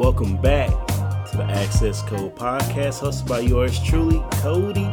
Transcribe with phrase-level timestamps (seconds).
[0.00, 0.70] Welcome back
[1.26, 4.86] to the Access Code podcast, hosted by yours truly, Cody.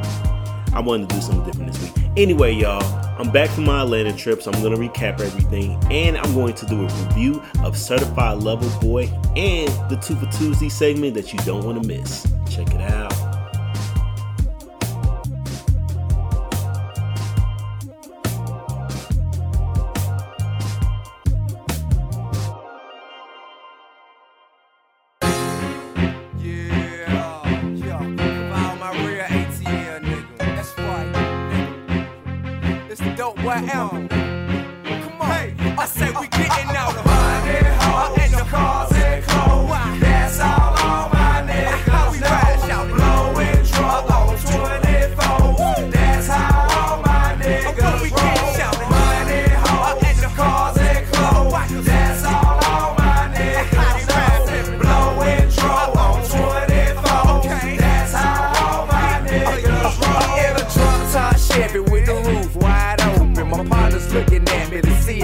[0.74, 2.10] I wanted to do something different this week.
[2.18, 2.84] Anyway, y'all,
[3.18, 6.56] I'm back from my Atlanta trip, so I'm going to recap everything, and I'm going
[6.56, 9.06] to do a review of Certified Lover Boy
[9.38, 12.28] and the Two for Tuesday segment that you don't want to miss.
[12.50, 13.07] Check it out.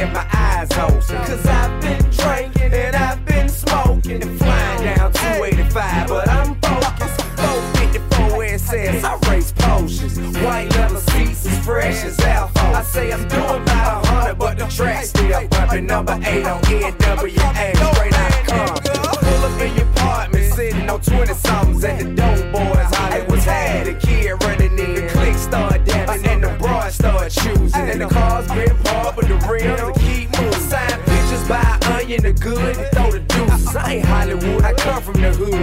[0.04, 1.18] If my eyes open.
[1.26, 6.08] Cause I've been drinking and I've been smoking and flying down 285.
[6.08, 7.22] But I'm focused.
[7.38, 10.18] 454 and says I race potions.
[10.38, 12.60] White leather seats as fresh as alpha.
[12.60, 15.86] I say I'm doing about a hundred, but the track still bumping.
[15.86, 17.03] Number eight on NWA,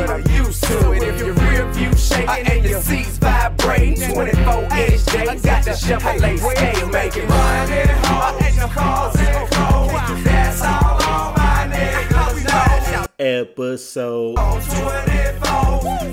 [0.06, 0.37] from the hood.
[0.37, 1.03] I'm used to it.
[1.03, 6.39] If your rear view shaking and your seats vibrating, 24 inch J's got the Chevrolet
[6.39, 7.83] scale making money.
[8.06, 10.25] Hard and the cars and clothes.
[10.25, 13.06] That's all on my niggas know.
[13.19, 14.91] Episode 24,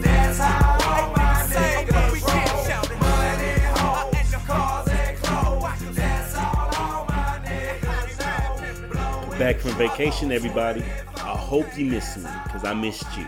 [0.02, 3.00] that's how all my niggas roll.
[3.00, 5.96] Money, hard and the cars and clothes.
[5.96, 9.40] That's all on my niggas know.
[9.40, 10.84] back from vacation, everybody.
[11.16, 13.25] I hope you missed me because I missed you.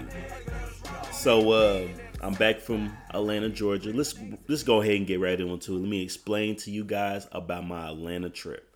[1.19, 1.85] So uh,
[2.21, 3.91] I'm back from Atlanta, Georgia.
[3.91, 4.15] Let's
[4.47, 5.79] let's go ahead and get right into it.
[5.79, 8.73] Let me explain to you guys about my Atlanta trip.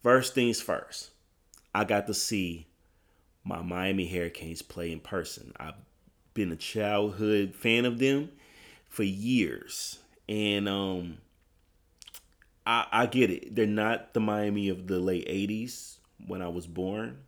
[0.00, 1.10] First things first,
[1.74, 2.68] I got to see
[3.42, 5.52] my Miami Hurricanes play in person.
[5.58, 5.74] I've
[6.32, 8.30] been a childhood fan of them
[8.88, 9.98] for years,
[10.28, 11.18] and um,
[12.64, 13.52] I, I get it.
[13.52, 17.18] They're not the Miami of the late '80s when I was born.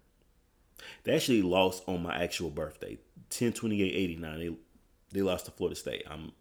[1.05, 2.99] They actually lost on my actual birthday,
[3.31, 4.39] 10 28 89.
[4.39, 4.57] They
[5.13, 6.05] they lost to Florida State.
[6.11, 6.33] I'm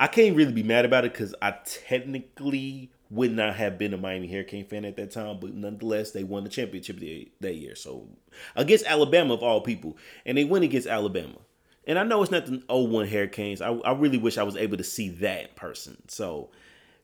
[0.00, 3.96] I can't really be mad about it because I technically would not have been a
[3.98, 7.74] Miami Hurricane fan at that time, but nonetheless, they won the championship that- that year.
[7.74, 8.08] So
[8.54, 11.38] against Alabama of all people, and they went against Alabama.
[11.86, 13.62] And I know it's not the 01 Hurricanes.
[13.62, 15.96] I, I really wish I was able to see that person.
[16.08, 16.50] So,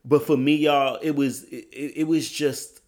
[0.04, 2.80] but for me, y'all, it was it, it was just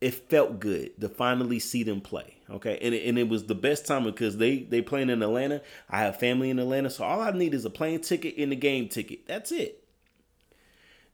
[0.00, 2.34] it felt good to finally see them play.
[2.50, 5.60] Okay, and it, and it was the best time because they they playing in Atlanta.
[5.90, 8.56] I have family in Atlanta, so all I need is a plane ticket and a
[8.56, 9.26] game ticket.
[9.26, 9.84] That's it.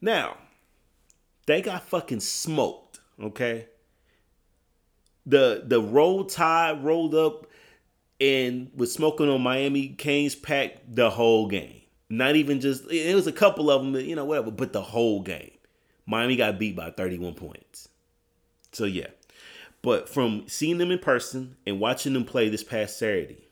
[0.01, 0.37] Now,
[1.47, 3.01] they got fucking smoked.
[3.21, 3.67] Okay,
[5.27, 7.47] the the roll tide rolled up
[8.21, 11.81] and was smoking on Miami Canes pack the whole game.
[12.09, 15.23] Not even just it was a couple of them, you know, whatever, but the whole
[15.23, 15.51] game.
[16.07, 17.89] Miami got beat by 31 points.
[18.75, 19.09] So yeah.
[19.83, 23.49] But from seeing them in person and watching them play this past Saturday,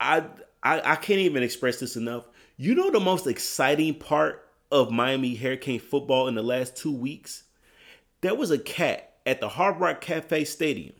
[0.00, 0.24] I
[0.62, 2.24] I, I can't even express this enough.
[2.56, 7.44] You know the most exciting part of Miami Hurricane football in the last two weeks?
[8.20, 10.94] There was a cat at the Hard Rock Cafe Stadium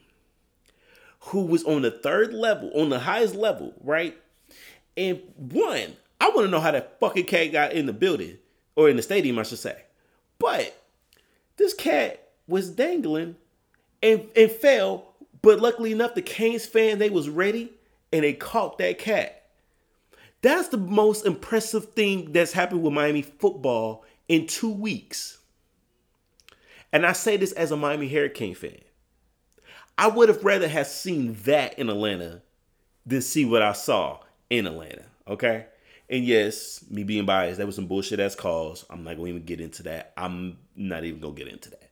[1.21, 4.17] who was on the third level, on the highest level, right?
[4.97, 8.39] And one, I want to know how that fucking cat got in the building
[8.77, 9.83] or in the stadium, I should say.
[10.39, 10.75] But
[11.59, 13.37] this cat was dangling
[14.03, 15.15] and, and fell.
[15.43, 17.73] But luckily enough, the Canes fan they was ready
[18.13, 19.35] and they caught that cat.
[20.41, 25.39] That's the most impressive thing that's happened with Miami football in two weeks.
[26.93, 28.79] And I say this as a Miami Hurricane fan.
[29.99, 32.43] I would have rather have seen that in Atlanta
[33.05, 35.05] than see what I saw in Atlanta.
[35.27, 35.67] Okay.
[36.11, 38.85] And yes, me being biased, that was some bullshit ass calls.
[38.89, 40.13] I'm not gonna even get into that.
[40.17, 41.91] I'm not even gonna get into that.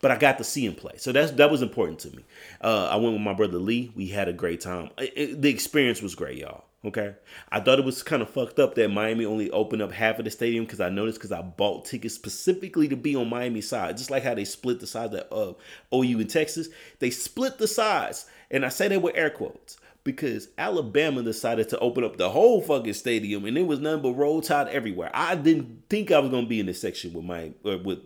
[0.00, 2.22] But I got to see him play, so that's that was important to me.
[2.60, 3.92] Uh, I went with my brother Lee.
[3.96, 4.90] We had a great time.
[4.98, 6.64] It- it- the experience was great, y'all.
[6.84, 7.14] Okay,
[7.50, 10.24] I thought it was kind of fucked up that Miami only opened up half of
[10.24, 13.96] the stadium because I noticed because I bought tickets specifically to be on Miami side,
[13.96, 15.56] just like how they split the sides of
[15.92, 16.68] uh, OU in Texas.
[17.00, 21.78] They split the sides, and I say that with air quotes because Alabama decided to
[21.80, 25.10] open up the whole fucking stadium, and it was nothing but roll tide everywhere.
[25.12, 27.98] I didn't think I was gonna be in this section with my uh, with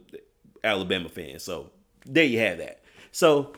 [0.64, 1.70] Alabama fans, so
[2.06, 2.82] there you have that.
[3.12, 3.52] So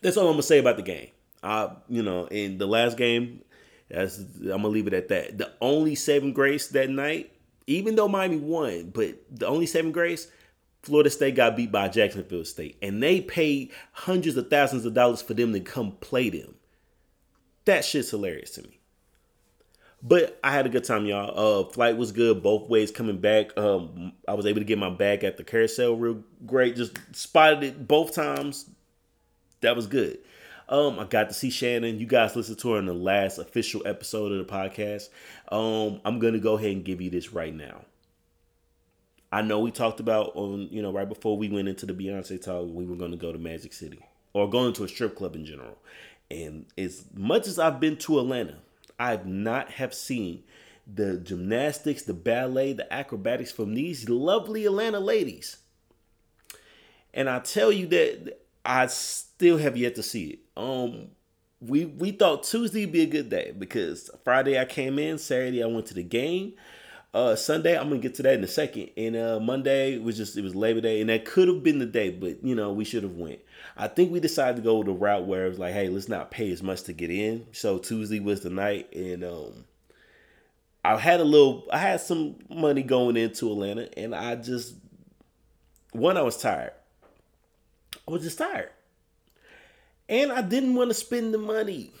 [0.00, 1.08] that's all I'm gonna say about the game.
[1.42, 3.42] I, you know, in the last game,
[3.90, 5.36] that's I'm gonna leave it at that.
[5.36, 7.32] The only saving grace that night,
[7.66, 10.28] even though Miami won, but the only saving grace,
[10.82, 15.20] Florida State got beat by Jacksonville State, and they paid hundreds of thousands of dollars
[15.20, 16.54] for them to come play them.
[17.70, 18.80] That shit's hilarious to me.
[20.02, 21.60] But I had a good time, y'all.
[21.60, 23.56] Uh, flight was good both ways coming back.
[23.56, 26.74] Um, I was able to get my bag at the carousel real great.
[26.74, 28.68] Just spotted it both times.
[29.60, 30.18] That was good.
[30.68, 32.00] Um, I got to see Shannon.
[32.00, 35.08] You guys listened to her in the last official episode of the podcast.
[35.52, 37.84] Um, I'm gonna go ahead and give you this right now.
[39.30, 42.42] I know we talked about on you know right before we went into the Beyonce
[42.42, 44.00] talk, we were gonna go to Magic City
[44.32, 45.78] or going to a strip club in general.
[46.30, 48.58] And as much as I've been to Atlanta,
[48.98, 50.44] I've not have seen
[50.86, 55.58] the gymnastics, the ballet, the acrobatics from these lovely Atlanta ladies.
[57.12, 60.38] And I tell you that I still have yet to see it.
[60.56, 61.08] Um,
[61.60, 65.62] we we thought Tuesday would be a good day because Friday I came in, Saturday
[65.62, 66.54] I went to the game.
[67.12, 70.36] Uh, Sunday I'm gonna get to that in a second, and uh, Monday was just
[70.36, 72.84] it was Labor Day, and that could have been the day, but you know we
[72.84, 73.40] should have went.
[73.76, 76.30] I think we decided to go the route where it was like, hey, let's not
[76.30, 77.46] pay as much to get in.
[77.52, 79.64] So Tuesday was the night, and um,
[80.84, 84.74] I had a little, I had some money going into Atlanta, and I just
[85.92, 86.72] one I was tired.
[88.06, 88.70] I was just tired.
[90.08, 91.92] And I didn't want to spend the money.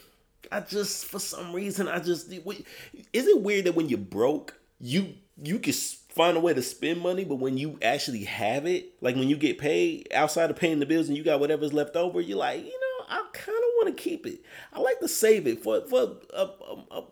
[0.50, 5.14] I just, for some reason, I just, is it weird that when you're broke, you,
[5.40, 5.72] you can
[6.10, 9.36] find a way to spend money, but when you actually have it, like when you
[9.36, 12.64] get paid outside of paying the bills and you got whatever's left over, you're like,
[12.64, 14.40] you know, I kind of want to keep it.
[14.72, 16.48] I like to save it for, for a,
[16.90, 17.02] a,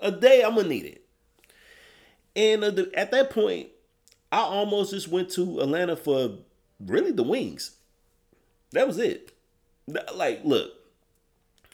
[0.00, 1.04] a, day I'm to need it.
[2.34, 3.68] And uh, at that point,
[4.32, 6.38] I almost just went to Atlanta for
[6.78, 7.76] really the wings.
[8.72, 9.32] That was it.
[10.14, 10.70] Like, look,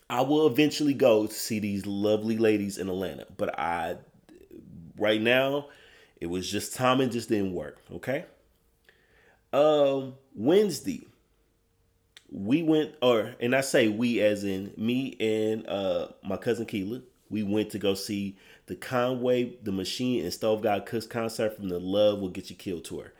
[0.09, 3.97] I will eventually go to see these lovely ladies in Atlanta, but I,
[4.97, 5.67] right now,
[6.21, 7.79] it was just timing just didn't work.
[7.93, 8.25] Okay.
[9.53, 11.07] Um, Wednesday,
[12.31, 17.03] we went, or and I say we as in me and uh my cousin Keela.
[17.29, 18.37] We went to go see
[18.67, 22.57] the Conway, the Machine, and Stove God Cooks concert from the Love Will Get You
[22.57, 23.13] Killed tour.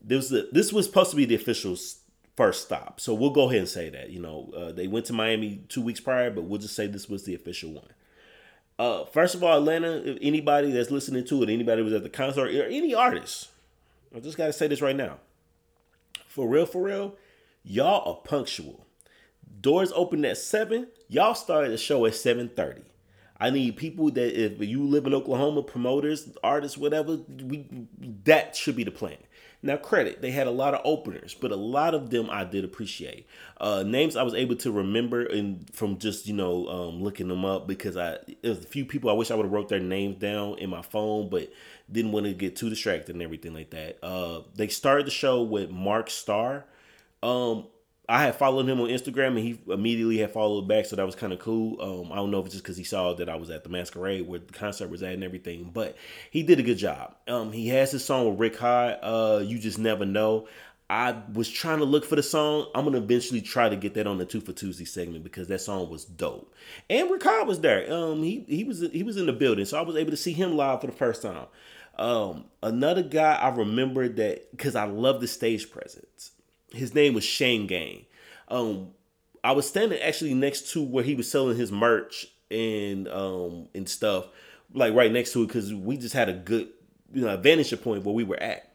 [0.00, 1.76] This was this was supposed to be the official
[2.36, 3.00] first stop.
[3.00, 4.10] So we'll go ahead and say that.
[4.10, 7.08] You know, uh, they went to Miami two weeks prior, but we'll just say this
[7.08, 7.90] was the official one.
[8.80, 12.08] Uh, first of all, Atlanta, if anybody that's listening to it, anybody was at the
[12.08, 13.50] concert, or any artist,
[14.16, 15.18] I just got to say this right now.
[16.26, 17.14] For real, for real,
[17.62, 18.86] y'all are punctual.
[19.60, 20.86] Doors open at 7.
[21.10, 22.80] Y'all started the show at 7.30.
[23.38, 27.66] I need people that if you live in Oklahoma, promoters, artists, whatever, we
[28.24, 29.18] that should be the plan.
[29.62, 32.64] Now, credit, they had a lot of openers, but a lot of them I did
[32.64, 33.26] appreciate.
[33.58, 37.44] Uh, names I was able to remember and from just, you know, um, looking them
[37.44, 40.16] up because I, there's a few people I wish I would have wrote their names
[40.16, 41.52] down in my phone, but
[41.92, 43.98] didn't want to get too distracted and everything like that.
[44.02, 46.64] Uh, they started the show with Mark Starr.
[47.22, 47.66] Um,
[48.10, 51.14] I had followed him on Instagram and he immediately had followed back, so that was
[51.14, 51.80] kind of cool.
[51.80, 53.70] Um, I don't know if it's just because he saw that I was at the
[53.70, 55.96] masquerade where the concert was at and everything, but
[56.30, 57.14] he did a good job.
[57.28, 60.48] Um, he has his song with Rick Hyde, uh, You Just Never Know.
[60.90, 62.66] I was trying to look for the song.
[62.74, 65.60] I'm gonna eventually try to get that on the Two for Tuesday segment because that
[65.60, 66.52] song was dope.
[66.88, 67.92] And Rick was there.
[67.92, 70.32] Um, he he was he was in the building, so I was able to see
[70.32, 71.46] him live for the first time.
[71.96, 76.32] Um, another guy I remember that because I love the stage presence
[76.72, 78.06] his name was Shane Gang.
[78.48, 78.90] Um,
[79.42, 83.88] I was standing actually next to where he was selling his merch and um and
[83.88, 84.26] stuff,
[84.74, 86.68] like right next to it, because we just had a good
[87.12, 88.72] you know vantage point where we were at,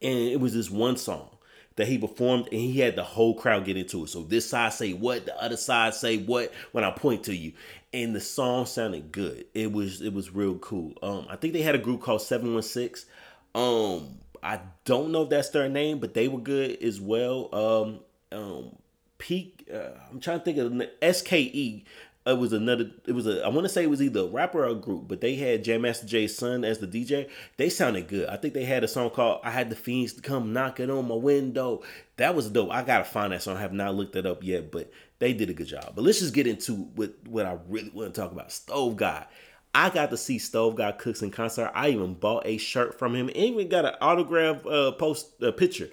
[0.00, 1.28] and it was this one song
[1.76, 4.08] that he performed and he had the whole crowd get into it.
[4.08, 7.52] So this side say what, the other side say what when I point to you.
[7.94, 9.46] And the song sounded good.
[9.54, 10.94] It was it was real cool.
[11.02, 13.08] Um I think they had a group called 716.
[13.54, 17.48] Um I don't know if that's their name, but they were good as well.
[17.54, 18.00] Um,
[18.36, 18.76] um,
[19.18, 19.68] Peak.
[19.72, 21.84] Uh, I'm trying to think of SKE.
[22.24, 22.90] It was another.
[23.06, 23.44] It was a.
[23.44, 25.64] I want to say it was either a rapper or a group, but they had
[25.64, 27.28] Jam Master Jay's son as the DJ.
[27.56, 28.28] They sounded good.
[28.28, 31.16] I think they had a song called "I Had the Fiends Come Knocking on My
[31.16, 31.82] Window."
[32.16, 32.70] That was dope.
[32.70, 33.56] I gotta find that song.
[33.56, 35.92] I have not looked it up yet, but They did a good job.
[35.94, 38.52] But let's just get into what what I really want to talk about.
[38.52, 39.26] Stove God.
[39.74, 41.70] I got to see Stove God Cooks in concert.
[41.74, 45.50] I even bought a shirt from him and even got an autograph uh, post uh,
[45.52, 45.88] picture.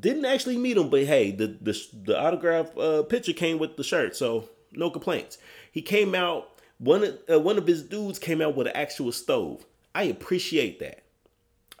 [0.00, 3.82] Didn't actually meet him, but hey, the the, the autograph uh, picture came with the
[3.82, 5.38] shirt, so no complaints.
[5.70, 6.50] He came out.
[6.78, 9.64] One of uh, one of his dudes came out with an actual stove.
[9.94, 11.02] I appreciate that.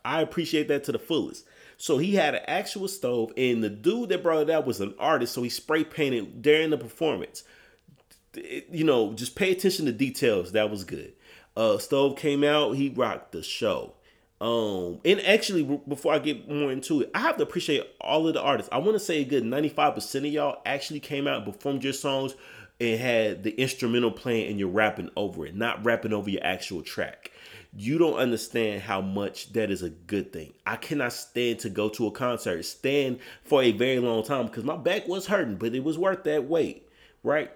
[0.04, 1.46] I appreciate that to the fullest.
[1.76, 4.94] So he had an actual stove, and the dude that brought it out was an
[4.98, 7.44] artist, so he spray painted during the performance.
[8.70, 10.52] You know, just pay attention to details.
[10.52, 11.12] That was good.
[11.56, 13.94] Uh, stove came out, he rocked the show.
[14.40, 18.34] Um, and actually, before I get more into it, I have to appreciate all of
[18.34, 18.70] the artists.
[18.72, 21.84] I want to say a good ninety-five percent of y'all actually came out and performed
[21.84, 22.34] your songs
[22.80, 26.82] and had the instrumental playing and you're rapping over it, not rapping over your actual
[26.82, 27.30] track
[27.76, 30.52] you don't understand how much that is a good thing.
[30.66, 34.64] I cannot stand to go to a concert, stand for a very long time because
[34.64, 36.88] my back was hurting, but it was worth that wait,
[37.22, 37.50] right?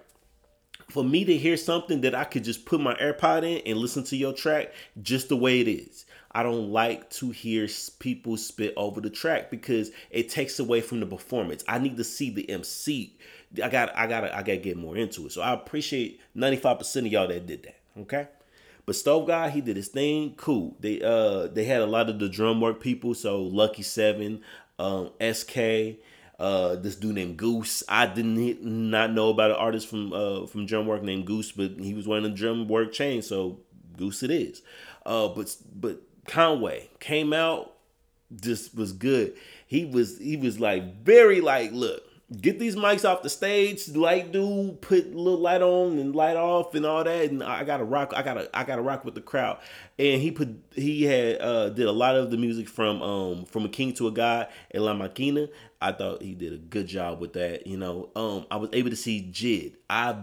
[0.91, 4.05] For me to hear something that I could just put my AirPod in and listen
[4.05, 6.07] to your track just the way it is.
[6.33, 7.69] I don't like to hear
[7.99, 11.63] people spit over the track because it takes away from the performance.
[11.69, 13.19] I need to see the MC.
[13.63, 15.33] I got I got I got to get more into it.
[15.33, 18.29] So I appreciate 95% of y'all that did that, okay?
[18.87, 20.35] But Stove Guy, he did his thing.
[20.37, 20.75] Cool.
[20.81, 23.15] They uh they had a lot of the Drumwork people.
[23.15, 24.41] So Lucky Seven,
[24.79, 25.99] um, SK,
[26.39, 27.83] uh, this dude named Goose.
[27.89, 31.95] I didn't not know about an artist from uh from Drumwork named Goose, but he
[31.95, 33.61] was wearing a Drumwork chain, so
[33.97, 34.63] Goose it is.
[35.05, 37.75] Uh, but but Conway came out
[38.41, 39.35] just was good.
[39.67, 42.03] He was he was like very like look
[42.37, 46.37] get these mics off the stage light dude put a little light on and light
[46.37, 49.23] off and all that and I gotta rock I gotta I gotta rock with the
[49.23, 49.59] crowd.
[49.99, 53.65] And he put he had uh did a lot of the music from um from
[53.65, 55.49] a king to a god and La Maquina
[55.81, 58.11] I thought he did a good job with that you know.
[58.15, 59.77] Um I was able to see Jid.
[59.89, 60.17] I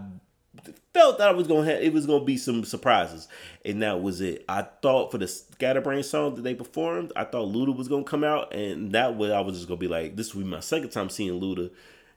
[0.94, 3.28] felt that I was gonna have it was gonna be some surprises,
[3.64, 4.44] and that was it.
[4.48, 8.24] I thought for the Scatterbrain song that they performed, I thought Luda was gonna come
[8.24, 10.90] out, and that was I was just gonna be like, this will be my second
[10.90, 11.70] time seeing Luda,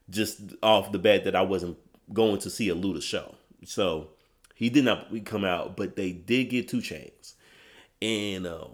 [0.10, 1.78] just off the bat that I wasn't
[2.14, 3.36] going to see a Luda show.
[3.66, 4.10] So
[4.56, 7.34] he did not come out, but they did get 2 Chainz,
[8.02, 8.68] and uh,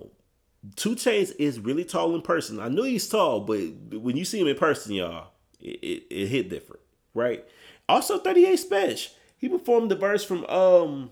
[0.75, 2.59] 2 Chainz is really tall in person.
[2.59, 3.59] I know he's tall, but
[3.91, 5.27] when you see him in person, y'all,
[5.59, 6.81] it, it, it hit different,
[7.13, 7.45] right?
[7.87, 9.09] Also, 38 Spesh.
[9.37, 11.11] He performed the verse from um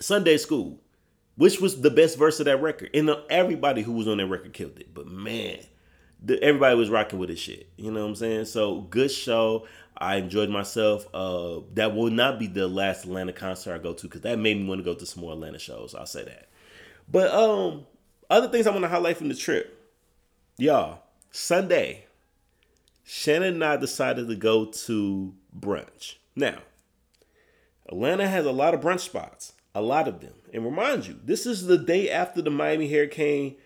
[0.00, 0.80] Sunday School,
[1.36, 2.90] which was the best verse of that record.
[2.94, 4.94] And uh, everybody who was on that record killed it.
[4.94, 5.58] But man,
[6.28, 7.68] everybody was rocking with his shit.
[7.76, 8.44] You know what I'm saying?
[8.46, 9.66] So good show.
[9.96, 11.06] I enjoyed myself.
[11.14, 14.56] Uh, that will not be the last Atlanta concert I go to because that made
[14.56, 15.94] me want to go to some more Atlanta shows.
[15.94, 16.48] I'll say that.
[17.10, 17.86] But um,
[18.28, 19.78] other things I want to highlight from the trip,
[20.56, 21.00] y'all.
[21.30, 22.06] Sunday,
[23.04, 26.14] Shannon and I decided to go to brunch.
[26.34, 26.58] Now,
[27.88, 30.34] Atlanta has a lot of brunch spots, a lot of them.
[30.52, 33.56] And remind you, this is the day after the Miami Hurricane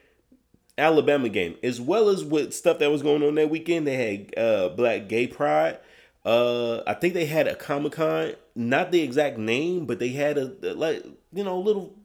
[0.79, 3.87] Alabama game, as well as with stuff that was going on that weekend.
[3.87, 5.79] They had uh, Black Gay Pride.
[6.25, 10.39] Uh, I think they had a Comic Con, not the exact name, but they had
[10.39, 11.97] a a, like you know little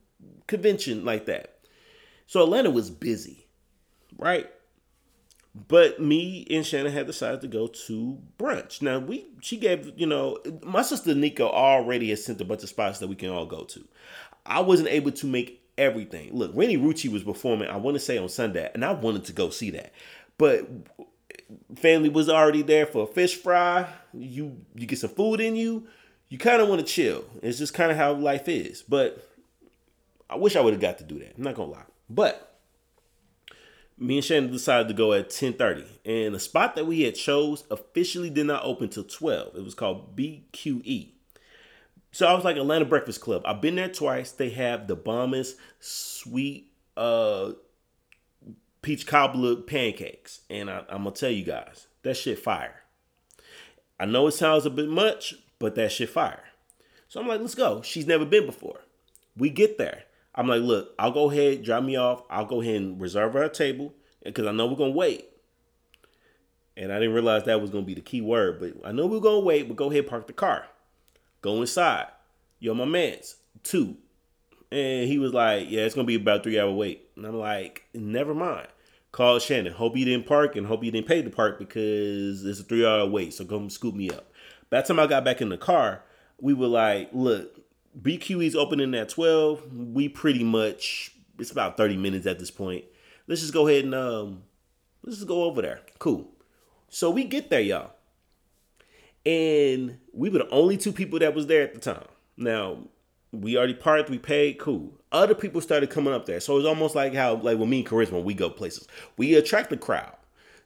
[0.47, 1.59] convention like that.
[2.25, 3.47] So Atlanta was busy,
[4.17, 4.49] right?
[5.67, 8.81] But me and Shannon had decided to go to brunch.
[8.81, 12.69] Now we she gave, you know, my sister Nico already has sent a bunch of
[12.69, 13.87] spots that we can all go to.
[14.45, 16.33] I wasn't able to make everything.
[16.33, 19.33] Look, Renni Rucci was performing, I want to say on Sunday, and I wanted to
[19.33, 19.93] go see that.
[20.37, 20.67] But
[21.75, 23.87] family was already there for a fish fry.
[24.13, 25.87] You you get some food in you.
[26.29, 27.25] You kind of want to chill.
[27.41, 28.81] It's just kind of how life is.
[28.81, 29.29] But
[30.29, 31.35] I wish I would have got to do that.
[31.37, 31.85] I'm not gonna lie.
[32.09, 32.59] But
[33.97, 37.63] me and Shannon decided to go at 10:30, and the spot that we had chose
[37.69, 39.55] officially did not open till 12.
[39.55, 41.09] It was called BQE.
[42.13, 43.41] So I was like Atlanta Breakfast Club.
[43.43, 44.31] I've been there twice.
[44.31, 47.53] They have the bombest sweet uh
[48.83, 52.83] peach cobbler pancakes, and I, I'm gonna tell you guys that shit fire.
[53.99, 56.43] I know it sounds a bit much, but that shit fire.
[57.07, 57.81] So I'm like, let's go.
[57.81, 58.81] She's never been before.
[59.35, 60.03] We get there.
[60.35, 62.23] I'm like, look, I'll go ahead, drop me off.
[62.29, 63.93] I'll go ahead and reserve a table
[64.23, 65.29] because I know we're gonna wait.
[66.77, 69.19] And I didn't realize that was gonna be the key word, but I know we're
[69.19, 69.67] gonna wait.
[69.67, 70.67] But go ahead, park the car,
[71.43, 72.07] go inside.
[72.59, 73.97] Yo, my man's two,
[74.71, 77.07] and he was like, yeah, it's gonna be about three hour wait.
[77.15, 78.67] And I'm like, never mind.
[79.11, 79.73] Call Shannon.
[79.73, 82.83] Hope you didn't park and hope you didn't pay to park because it's a three
[82.83, 83.35] hour wait.
[83.35, 84.31] So come scoop me up.
[84.71, 86.01] By the time I got back in the car,
[86.41, 87.59] we were like, look,
[88.01, 89.71] BQE's opening at 12.
[89.93, 92.85] We pretty much, it's about 30 minutes at this point.
[93.27, 94.43] Let's just go ahead and um
[95.03, 95.81] let's just go over there.
[95.99, 96.31] Cool.
[96.89, 97.91] So we get there, y'all.
[99.25, 102.07] And we were the only two people that was there at the time.
[102.37, 102.77] Now
[103.31, 104.93] we already parked, we paid, cool.
[105.11, 107.87] Other people started coming up there, so it's almost like how like with me and
[107.87, 108.87] Charisma, we go places,
[109.17, 110.15] we attract the crowd.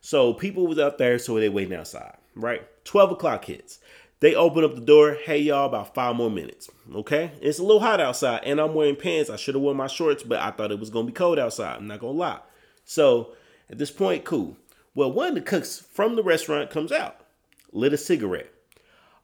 [0.01, 2.17] So people was up there, so they waiting outside.
[2.35, 3.79] Right, twelve o'clock hits.
[4.19, 5.13] They open up the door.
[5.13, 6.69] Hey y'all, about five more minutes.
[6.93, 9.29] Okay, it's a little hot outside, and I'm wearing pants.
[9.29, 11.77] I should have worn my shorts, but I thought it was gonna be cold outside.
[11.77, 12.39] I'm not gonna lie.
[12.85, 13.33] So
[13.69, 14.57] at this point, cool.
[14.95, 17.21] Well, one of the cooks from the restaurant comes out,
[17.77, 18.51] lit a cigarette.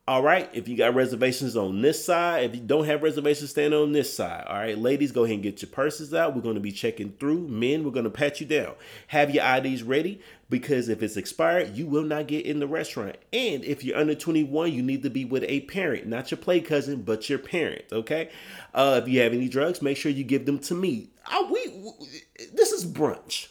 [0.06, 3.74] All right, if you got reservations on this side, if you don't have reservations, stand
[3.74, 4.44] on this side.
[4.50, 6.36] All right, ladies, go ahead and get your purses out.
[6.36, 7.48] We're going to be checking through.
[7.48, 8.74] Men, we're going to pat you down.
[9.08, 10.20] Have your IDs ready
[10.50, 13.16] because if it's expired, you will not get in the restaurant.
[13.32, 16.60] And if you're under 21, you need to be with a parent, not your play
[16.60, 17.86] cousin, but your parent.
[17.90, 18.30] Okay.
[18.74, 21.12] Uh, if you have any drugs, make sure you give them to me.
[21.26, 21.92] I, we,
[22.52, 23.48] this is brunch.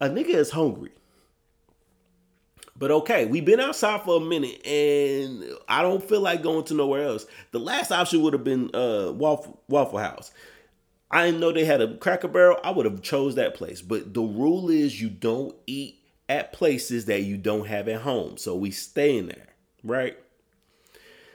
[0.00, 0.92] A nigga is hungry.
[2.78, 6.74] But okay, we've been outside for a minute, and I don't feel like going to
[6.74, 7.26] nowhere else.
[7.52, 10.30] The last option would have been uh, Waffle Waffle House.
[11.10, 12.58] I didn't know they had a Cracker Barrel.
[12.62, 13.80] I would have chose that place.
[13.80, 18.36] But the rule is you don't eat at places that you don't have at home.
[18.36, 19.54] So we stay in there,
[19.84, 20.18] right?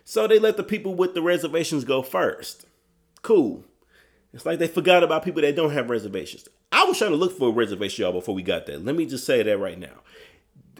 [0.03, 2.65] So they let the people with the reservations go first.
[3.21, 3.63] Cool.
[4.33, 6.47] It's like they forgot about people that don't have reservations.
[6.71, 8.77] I was trying to look for a reservation, y'all, before we got there.
[8.77, 10.01] Let me just say that right now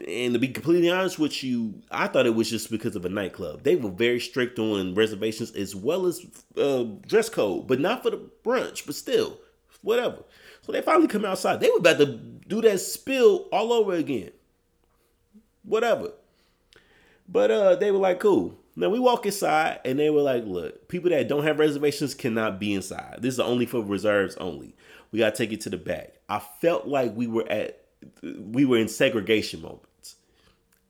[0.06, 3.08] and to be completely honest with you, I thought it was just because of a
[3.08, 3.62] nightclub.
[3.62, 6.24] They were very strict on reservations as well as
[6.56, 9.38] uh, dress code, but not for the brunch, but still,
[9.82, 10.18] whatever.
[10.62, 11.60] So they finally come outside.
[11.60, 14.30] They were about to do that spill all over again.
[15.64, 16.12] Whatever.
[17.28, 18.58] But uh, they were like, cool.
[18.74, 22.58] Now we walk inside and they were like, look, people that don't have reservations cannot
[22.58, 23.18] be inside.
[23.20, 24.74] This is only for reserves only.
[25.10, 26.14] We gotta take it to the back.
[26.28, 27.78] I felt like we were at
[28.22, 29.91] we were in segregation moments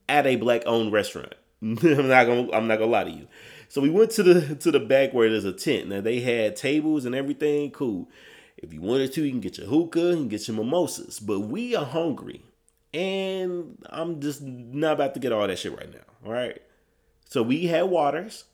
[0.09, 1.35] at a black owned restaurant.
[1.61, 3.27] I'm not gonna I'm not gonna lie to you.
[3.69, 5.87] So we went to the to the back where there's a tent.
[5.87, 7.71] Now they had tables and everything.
[7.71, 8.09] Cool.
[8.57, 11.19] If you wanted to, you can get your hookah, can get your mimosas.
[11.19, 12.43] But we are hungry.
[12.93, 15.99] And I'm just not about to get all that shit right now.
[16.25, 16.61] All right.
[17.27, 18.45] So we had waters.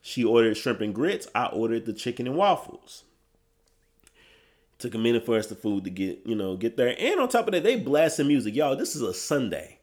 [0.00, 1.28] She ordered shrimp and grits.
[1.34, 3.04] I ordered the chicken and waffles.
[4.78, 6.96] Took a minute for us the food to get, you know, get there.
[6.98, 8.56] And on top of that, they blasting music.
[8.56, 9.78] Y'all, this is a Sunday.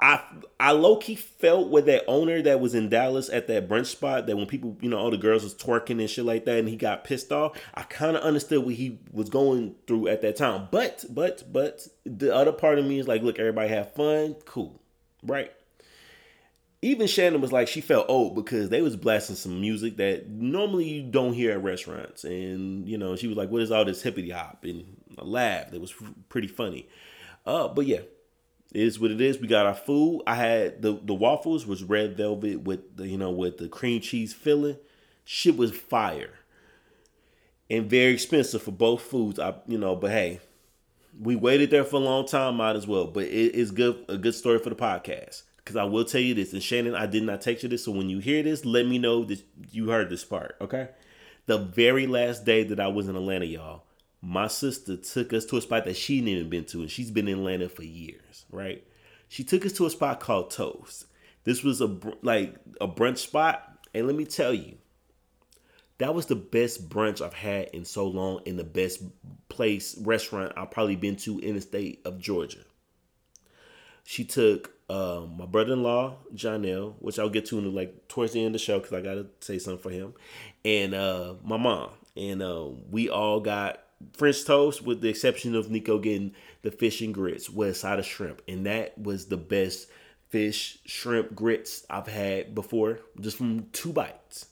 [0.00, 0.22] I
[0.60, 4.26] I low key felt with that owner that was in Dallas at that brunch spot
[4.26, 6.68] that when people, you know, all the girls was twerking and shit like that, and
[6.68, 7.58] he got pissed off.
[7.74, 10.68] I kind of understood what he was going through at that time.
[10.70, 14.80] But but but the other part of me is like, look, everybody have fun, cool,
[15.22, 15.52] right?
[16.80, 20.88] even Shannon was like she felt old because they was blasting some music that normally
[20.88, 24.02] you don't hear at restaurants, and you know she was like, "What is all this
[24.02, 24.84] hippity hop?" And
[25.18, 25.74] I laughed.
[25.74, 25.92] It was
[26.28, 26.88] pretty funny.
[27.44, 28.00] Uh, but yeah,
[28.72, 29.38] it is what it is.
[29.38, 30.22] We got our food.
[30.26, 34.00] I had the the waffles was red velvet with the you know with the cream
[34.00, 34.76] cheese filling.
[35.24, 36.34] Shit was fire,
[37.70, 39.38] and very expensive for both foods.
[39.38, 40.40] I you know, but hey,
[41.18, 42.56] we waited there for a long time.
[42.56, 43.06] Might as well.
[43.06, 45.42] But it is good a good story for the podcast.
[45.56, 47.92] Because I will tell you this, and Shannon, I did not text you this, so
[47.92, 50.88] when you hear this, let me know that you heard this part, okay?
[51.44, 53.82] The very last day that I was in Atlanta, y'all,
[54.20, 57.10] my sister took us to a spot that she didn't even been to, and she's
[57.10, 58.84] been in Atlanta for years, right?
[59.28, 61.06] She took us to a spot called Toast.
[61.44, 64.76] This was a like a brunch spot, and let me tell you,
[65.98, 69.02] that was the best brunch I've had in so long, and the best
[69.48, 72.64] place restaurant I've probably been to in the state of Georgia.
[74.04, 78.48] She took um, my brother-in-law Janelle, which I'll get to in like towards the end
[78.48, 80.14] of the show because I gotta say something for him,
[80.64, 83.80] and uh, my mom, and uh, we all got
[84.12, 87.98] French toast with the exception of Nico getting the fish and grits with a side
[87.98, 89.88] of shrimp, and that was the best
[90.28, 94.46] fish shrimp grits I've had before, just from two bites.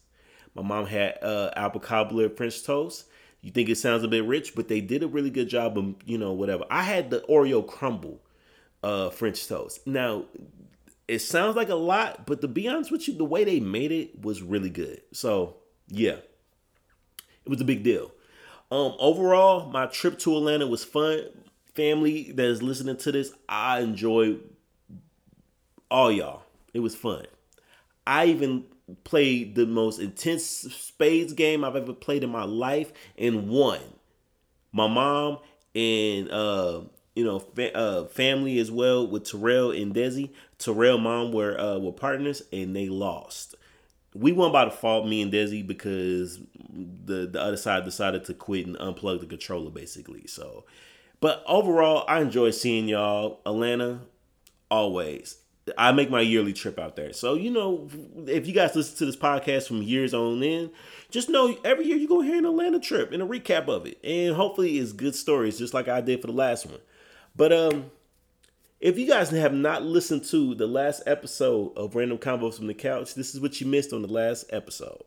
[0.54, 3.06] My mom had uh, cobbler French toast.
[3.42, 5.94] You think it sounds a bit rich, but they did a really good job of
[6.04, 6.64] you know whatever.
[6.70, 8.20] I had the Oreo crumble
[8.82, 9.86] uh, French toast.
[9.86, 10.24] Now,
[11.06, 13.92] it sounds like a lot, but to be honest with you, the way they made
[13.92, 15.02] it was really good.
[15.12, 15.56] So,
[15.88, 16.16] yeah,
[17.44, 18.10] it was a big deal.
[18.70, 21.24] Um, overall, my trip to Atlanta was fun.
[21.74, 24.36] Family that is listening to this, I enjoy
[25.90, 26.42] all y'all.
[26.74, 27.26] It was fun.
[28.06, 28.64] I even
[29.04, 33.80] played the most intense spades game I've ever played in my life and won.
[34.72, 35.38] My mom
[35.74, 36.80] and uh,
[37.14, 40.30] you know, fa- uh, family as well with Terrell and Desi.
[40.58, 43.54] Terrell mom were uh, were partners and they lost.
[44.14, 46.40] We won by default, me and Desi, because
[47.04, 50.26] the the other side decided to quit and unplug the controller, basically.
[50.26, 50.64] So,
[51.20, 53.40] but overall, I enjoy seeing y'all.
[53.46, 54.00] Atlanta,
[54.70, 55.38] always.
[55.76, 57.12] I make my yearly trip out there.
[57.12, 57.88] So you know,
[58.26, 60.70] if you guys listen to this podcast from years on in,
[61.10, 63.98] just know every year you go here an Atlanta trip and a recap of it,
[64.04, 66.80] and hopefully it's good stories, just like I did for the last one.
[67.34, 67.90] But um,
[68.80, 72.74] if you guys have not listened to the last episode of Random Combos from the
[72.74, 75.02] Couch, this is what you missed on the last episode.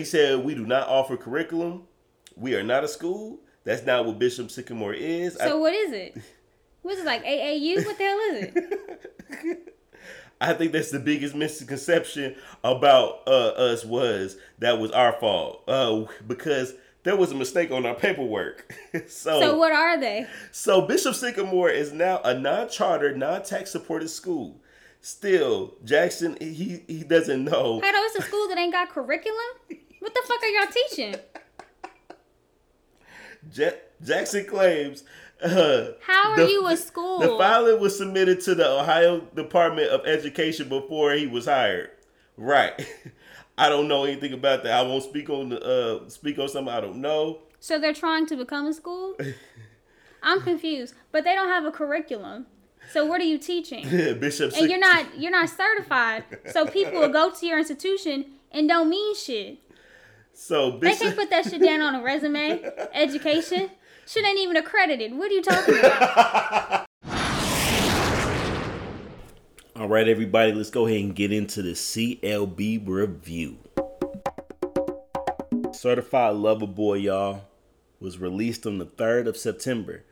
[0.00, 1.82] He said we do not offer curriculum.
[2.34, 3.38] We are not a school.
[3.64, 5.34] That's not what Bishop Sycamore is.
[5.36, 6.16] So what is it?
[6.80, 7.84] What's it like AAU?
[7.84, 9.76] What the hell is it?
[10.40, 12.34] I think that's the biggest misconception
[12.64, 17.84] about uh, us was that was our fault uh, because there was a mistake on
[17.84, 18.74] our paperwork.
[19.06, 20.26] so, So what are they?
[20.50, 24.62] so Bishop Sycamore is now a non-charter, non-tax supported school.
[25.02, 27.82] Still, Jackson he he doesn't know.
[27.82, 29.36] How though it's a school that ain't got curriculum?
[30.00, 31.14] What the fuck are y'all teaching?
[33.54, 33.70] Ja-
[34.02, 35.04] Jackson claims.
[35.42, 37.20] Uh, How are the- you a school?
[37.20, 41.90] The filing was submitted to the Ohio Department of Education before he was hired.
[42.36, 42.86] Right.
[43.58, 44.72] I don't know anything about that.
[44.72, 47.40] I won't speak on the uh speak on something I don't know.
[47.58, 49.16] So they're trying to become a school?
[50.22, 50.94] I'm confused.
[51.12, 52.46] But they don't have a curriculum.
[52.92, 53.84] So what are you teaching?
[54.18, 56.24] Bishop And you're not you're not certified.
[56.52, 59.58] So people will go to your institution and don't mean shit.
[60.32, 62.62] So They can't put that shit down on a resume.
[62.94, 63.70] Education.
[64.06, 65.16] Shit ain't even accredited.
[65.16, 66.86] What are you talking about?
[69.76, 73.58] All right, everybody, let's go ahead and get into the CLB review.
[75.72, 77.44] Certified Lover Boy, y'all,
[78.00, 80.04] was released on the 3rd of September.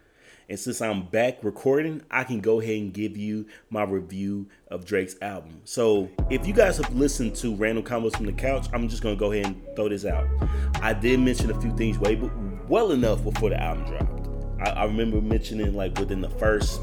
[0.50, 4.87] And since I'm back recording, I can go ahead and give you my review of
[4.87, 5.61] Drake's album.
[5.64, 9.14] So, if you guys have listened to Random Combos from the Couch, I'm just gonna
[9.14, 10.26] go ahead and throw this out.
[10.80, 12.30] I did mention a few things way but
[12.66, 14.28] well enough before the album dropped.
[14.66, 16.80] I, I remember mentioning like within the first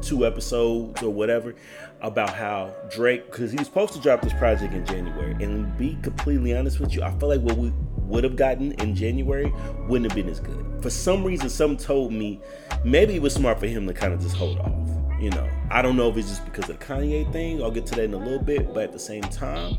[0.00, 1.54] two episodes or whatever
[2.00, 5.32] about how Drake, because he was supposed to drop this project in January.
[5.44, 8.94] And be completely honest with you, I feel like what we would have gotten in
[8.94, 9.52] January
[9.88, 10.67] wouldn't have been as good.
[10.80, 12.40] For some reason, some told me
[12.84, 14.88] maybe it was smart for him to kind of just hold off.
[15.20, 17.62] You know, I don't know if it's just because of the Kanye thing.
[17.62, 19.74] I'll get to that in a little bit, but at the same time,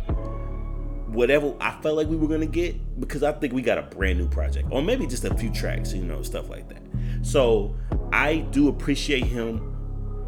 [1.07, 4.19] whatever I felt like we were gonna get, because I think we got a brand
[4.19, 6.81] new project, or maybe just a few tracks, you know, stuff like that.
[7.21, 7.75] So
[8.11, 9.75] I do appreciate him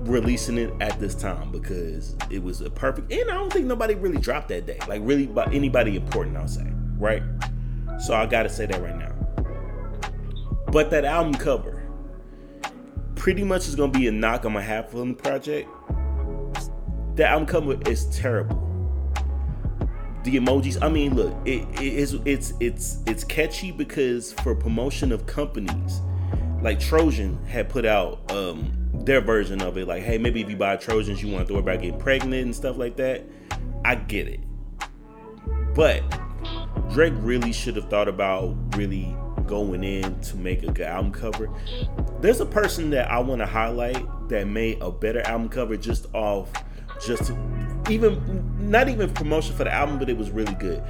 [0.06, 3.94] releasing it at this time because it was a perfect and I don't think nobody
[3.94, 4.80] really dropped that day.
[4.88, 6.66] Like really by anybody important, I'll say.
[6.98, 7.24] Right?
[8.00, 9.11] So I gotta say that right now.
[10.72, 11.84] But that album cover
[13.16, 15.70] pretty much is gonna be a knock on my half on the project.
[17.16, 18.58] That album cover is terrible.
[20.24, 25.12] The emojis, I mean, look, it, it is it's it's it's catchy because for promotion
[25.12, 26.02] of companies,
[26.62, 29.88] like Trojan had put out um their version of it.
[29.88, 32.56] Like, hey, maybe if you buy Trojans, you want to throw about getting pregnant and
[32.56, 33.26] stuff like that.
[33.84, 34.40] I get it.
[35.74, 36.02] But
[36.92, 39.16] Drake really should have thought about really
[39.52, 41.50] going in to make a good album cover.
[42.22, 46.08] There's a person that I want to highlight that made a better album cover just
[46.14, 46.50] off
[47.06, 47.34] just
[47.90, 50.82] even not even promotion for the album, but it was really good.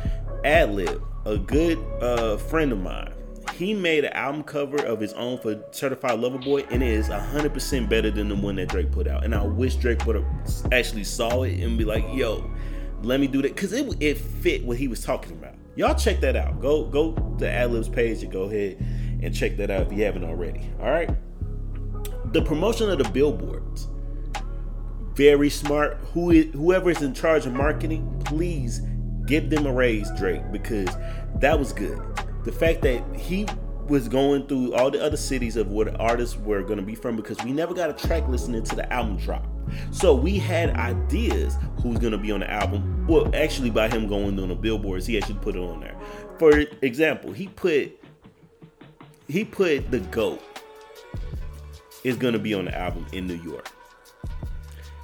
[0.46, 3.12] Adlib, a good uh, friend of mine,
[3.56, 7.10] he made an album cover of his own for Certified Lover Boy, and it is
[7.10, 9.24] 100% better than the one that Drake put out.
[9.24, 10.26] And I wish Drake would have
[10.72, 12.48] actually saw it and be like, yo,
[13.02, 13.56] let me do that.
[13.56, 15.56] Because it, it fit what he was talking about.
[15.82, 16.62] Y'all check that out.
[16.62, 18.78] Go go to Adlib's page and go ahead
[19.24, 20.70] and check that out if you haven't already.
[20.80, 21.10] All right.
[22.34, 23.88] The promotion of the billboards.
[25.16, 25.98] Very smart.
[26.14, 28.82] Who is, whoever is in charge of marketing, please
[29.26, 30.88] give them a raise, Drake, because
[31.38, 32.00] that was good
[32.44, 33.48] the fact that he
[33.92, 36.96] was going through all the other cities of where the artists were going to be
[36.96, 39.46] from because we never got a track listening to the album drop.
[39.92, 43.06] So we had ideas who's going to be on the album.
[43.06, 45.96] Well, actually, by him going on the billboards, he actually put it on there.
[46.40, 48.00] For example, he put
[49.28, 50.42] he put the goat
[52.06, 53.70] is going to be on the album in New York.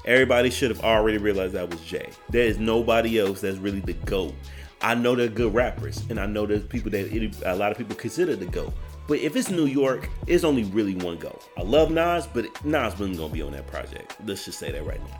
[0.06, 2.10] Everybody should have already realized that was Jay.
[2.30, 4.34] There is nobody else that's really the goat.
[4.82, 7.78] I know they're good rappers, and I know there's people that it, a lot of
[7.78, 8.74] people consider the GOAT.
[9.08, 11.42] But if it's New York, it's only really one GOAT.
[11.58, 14.16] I love Nas, but Nas wasn't gonna be on that project.
[14.26, 15.20] Let's just say that right now.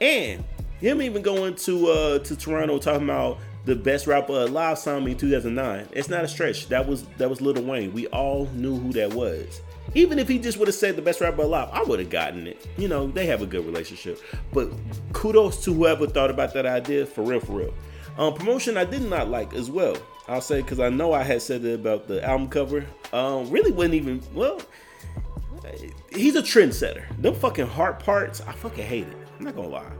[0.00, 0.44] And
[0.80, 5.12] him even going to uh to Toronto talking about the best rapper alive signed me
[5.12, 5.88] in 2009.
[5.92, 6.68] It's not a stretch.
[6.68, 7.92] That was that was Lil Wayne.
[7.92, 9.62] We all knew who that was.
[9.94, 12.46] Even if he just would have said the best rapper alive, I would have gotten
[12.46, 12.66] it.
[12.76, 14.20] You know, they have a good relationship.
[14.52, 14.70] But
[15.12, 17.06] kudos to whoever thought about that idea.
[17.06, 17.74] For real, for real.
[18.16, 19.96] Um, promotion I did not like as well.
[20.28, 22.86] I'll say because I know I had said it about the album cover.
[23.12, 24.60] Um, really wasn't even well.
[26.12, 27.04] he's a trendsetter.
[27.20, 29.16] Them fucking heart parts, I fucking hate it.
[29.38, 29.92] I'm not gonna lie.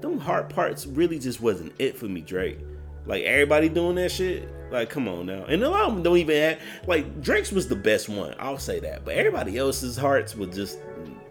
[0.00, 2.58] Them heart parts really just wasn't it for me, Drake.
[3.06, 4.48] Like everybody doing that shit.
[4.70, 5.44] Like, come on now.
[5.44, 8.34] And a lot of them don't even have like Drake's was the best one.
[8.38, 9.04] I'll say that.
[9.04, 10.78] But everybody else's hearts were just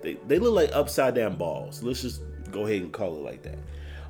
[0.02, 1.84] they, they look like upside down balls.
[1.84, 3.58] Let's just go ahead and call it like that.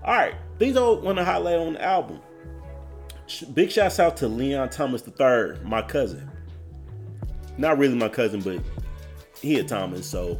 [0.05, 2.19] All right, things I want to highlight on the album.
[3.53, 6.29] Big shouts out to Leon Thomas III, my cousin.
[7.57, 8.61] Not really my cousin, but
[9.41, 10.39] he a Thomas, so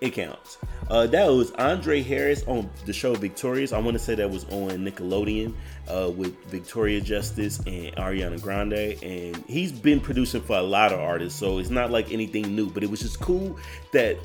[0.00, 0.58] it counts.
[0.90, 3.72] Uh, that was Andre Harris on the show Victorious.
[3.72, 5.54] I want to say that was on Nickelodeon
[5.88, 8.96] uh, with Victoria Justice and Ariana Grande.
[9.02, 12.68] And he's been producing for a lot of artists, so it's not like anything new,
[12.68, 13.58] but it was just cool
[13.92, 14.16] that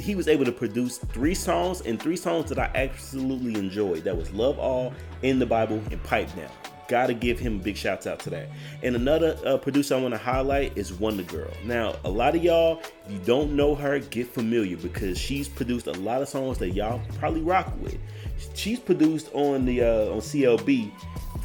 [0.00, 4.04] he was able to produce three songs and three songs that I absolutely enjoyed.
[4.04, 6.50] That was Love All, In the Bible, and Pipe Down.
[6.88, 8.48] Gotta give him a big shout out to that.
[8.82, 11.64] And another uh, producer I want to highlight is WondaGurl.
[11.64, 15.86] Now, a lot of y'all, if you don't know her, get familiar because she's produced
[15.86, 17.98] a lot of songs that y'all probably rock with.
[18.54, 20.90] She's produced on the uh, on CLB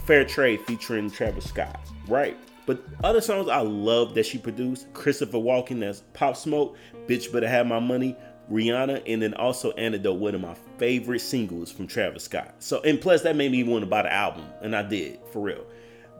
[0.06, 2.36] Fair Trade featuring Travis Scott, right?
[2.66, 6.76] But other songs I love that she produced, Christopher Walken, that's Pop Smoke,
[7.08, 8.16] Bitch Better Have My Money,
[8.52, 12.54] Rihanna, and then also Antidote, one of my favorite singles from Travis Scott.
[12.60, 15.42] So, and plus that made me want to buy the album, and I did for
[15.42, 15.66] real.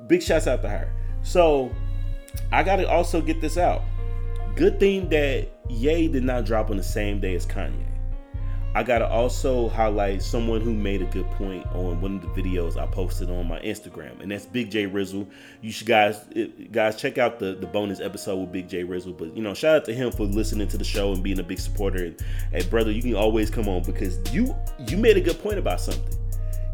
[0.08, 0.94] Big shouts out to her.
[1.24, 1.72] So,
[2.52, 3.84] I got to also get this out.
[4.56, 7.95] Good thing that Ye did not drop on the same day as Kanye.
[8.76, 12.76] I gotta also highlight someone who made a good point on one of the videos
[12.76, 15.26] I posted on my Instagram, and that's Big J Rizzle.
[15.62, 16.28] You should guys
[16.74, 19.14] guys check out the, the bonus episode with Big J Rizzle.
[19.18, 21.44] But you know, shout out to him for listening to the show and being a
[21.44, 22.04] big supporter.
[22.04, 24.54] And hey, brother, you can always come on because you
[24.90, 26.20] you made a good point about something.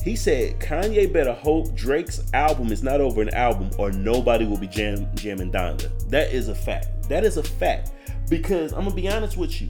[0.04, 4.58] He said Kanye better hope Drake's album is not over an album or nobody will
[4.58, 5.92] be jam, jamming Donda.
[6.10, 7.08] That is a fact.
[7.10, 7.92] That is a fact.
[8.28, 9.70] Because I'm gonna be honest with you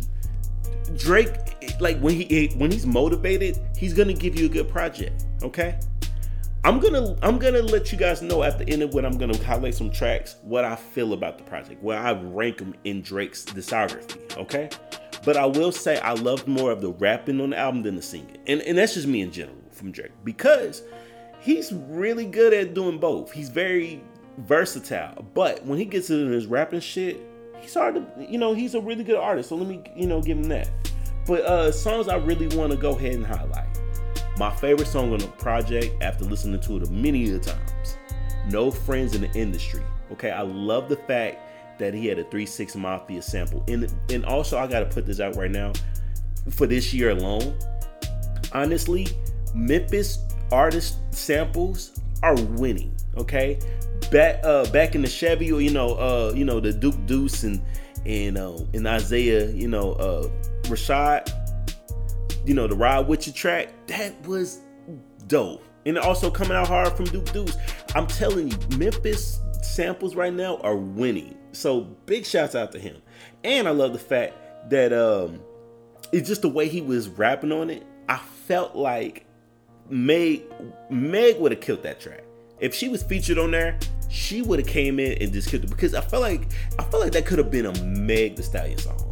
[0.97, 5.25] Drake, like when he when he's motivated, he's gonna give you a good project.
[5.43, 5.79] Okay.
[6.63, 9.37] I'm gonna I'm gonna let you guys know at the end of what I'm gonna
[9.43, 13.45] highlight some tracks what I feel about the project, where I rank them in Drake's
[13.45, 14.37] discography.
[14.37, 14.69] Okay.
[15.23, 18.01] But I will say I loved more of the rapping on the album than the
[18.01, 18.37] singing.
[18.47, 20.11] And and that's just me in general from Drake.
[20.23, 20.83] Because
[21.39, 23.31] he's really good at doing both.
[23.31, 24.03] He's very
[24.37, 25.25] versatile.
[25.33, 27.19] But when he gets into his rapping shit,
[27.61, 30.21] he's hard to you know he's a really good artist so let me you know
[30.21, 30.69] give him that.
[31.27, 33.67] But uh songs i really want to go ahead and highlight.
[34.37, 37.97] My favorite song on the project after listening to it many of the times
[38.49, 39.83] no friends in the industry.
[40.11, 43.63] Okay i love the fact that he had a 3-6 mafia sample.
[43.67, 45.73] And and also i gotta put this out right now
[46.49, 47.55] for this year alone
[48.53, 49.07] honestly
[49.53, 50.19] memphis
[50.51, 53.59] artist samples are winning okay
[54.09, 57.43] back uh back in the Chevy or you know uh you know the Duke Deuce
[57.43, 57.61] and
[58.05, 60.29] and uh, and Isaiah you know uh
[60.63, 61.31] Rashad
[62.45, 64.59] you know the ride with you track that was
[65.27, 65.63] dope.
[65.85, 67.57] And also coming out hard from Duke Deuce.
[67.95, 71.35] I'm telling you Memphis samples right now are winning.
[71.53, 73.01] So big shouts out to him.
[73.43, 74.35] And I love the fact
[74.69, 75.41] that um
[76.11, 79.25] it's just the way he was rapping on it I felt like
[79.89, 80.43] Meg
[80.89, 82.23] Meg would have killed that track.
[82.59, 83.79] If she was featured on there,
[84.11, 86.47] she would have came in and just killed it because I felt like
[86.77, 89.07] I felt like that could have been a Meg the Stallion song.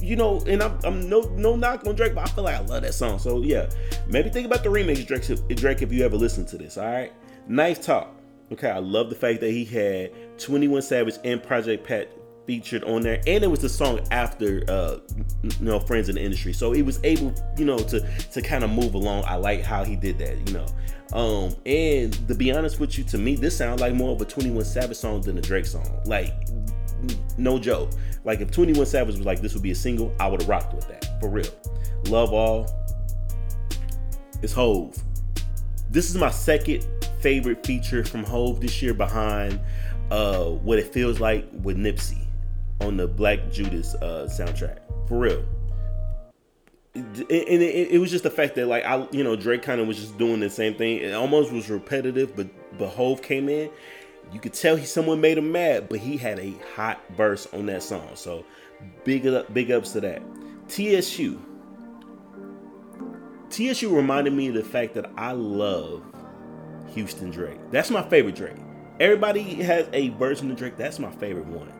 [0.00, 2.60] You know, and I'm, I'm no no knock on Drake, but I feel like I
[2.60, 3.18] love that song.
[3.18, 3.68] So yeah,
[4.06, 5.56] maybe think about the remix, Drake.
[5.56, 7.12] Drake, if you ever listen to this, all right.
[7.48, 8.14] Nice talk.
[8.52, 12.10] Okay, I love the fact that he had 21 Savage and Project Pat
[12.48, 14.96] featured on there, and it was the song after uh,
[15.42, 18.00] you know friends in the industry, so he was able you know to
[18.32, 19.22] to kind of move along.
[19.26, 20.66] I like how he did that, you know.
[21.12, 24.24] Um, and to be honest with you, to me, this sounds like more of a
[24.24, 26.00] 21 Savage song than a Drake song.
[26.06, 26.32] Like,
[27.36, 27.90] no joke.
[28.24, 30.74] Like, if 21 Savage was like, this would be a single, I would have rocked
[30.74, 31.18] with that.
[31.20, 31.48] For real.
[32.08, 32.70] Love All.
[34.42, 35.02] It's Hove.
[35.90, 36.86] This is my second
[37.20, 39.60] favorite feature from Hove this year behind
[40.10, 42.27] uh, What It Feels Like with Nipsey
[42.80, 44.78] on the Black Judas uh, soundtrack.
[45.08, 45.44] For real
[46.98, 49.86] and it, it, was just the fact that like I you know Drake kind of
[49.86, 50.98] was just doing the same thing.
[50.98, 53.70] It almost was repetitive, but but Hove came in.
[54.32, 57.66] You could tell he someone made him mad, but he had a hot verse on
[57.66, 58.08] that song.
[58.14, 58.44] So
[59.04, 60.22] big up, big ups to that.
[60.68, 61.40] TSU.
[63.50, 66.02] TSU reminded me of the fact that I love
[66.88, 67.58] Houston Drake.
[67.70, 68.56] That's my favorite Drake.
[69.00, 70.76] Everybody has a version of Drake.
[70.76, 71.72] That's my favorite one.